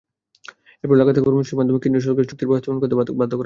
এরপর 0.83 0.95
লাগাতার 0.97 1.25
কর্মসূচির 1.25 1.57
মাধ্যমে 1.59 1.79
কেন্দ্রীয় 1.83 2.03
সরকারকে 2.05 2.29
চুক্তির 2.29 2.49
বাস্তবায়ন 2.51 2.79
করতে 2.81 2.95
বাধ্য 2.95 3.11
করা 3.11 3.27
হবে। 3.27 3.39